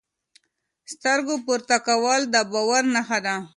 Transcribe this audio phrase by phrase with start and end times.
[0.93, 3.35] سترګو پورته کول د باور نښه ده.